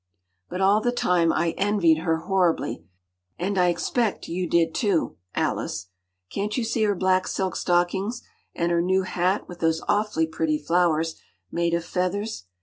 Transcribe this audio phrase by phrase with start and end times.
[0.49, 2.83] But all the time, I envied her horribly,
[3.37, 5.89] and I expect you did too, Alice.
[6.31, 11.21] Can’t you see her black silk stockings—and her new hat with those awfully pretty flowers,
[11.51, 12.45] made of feathers?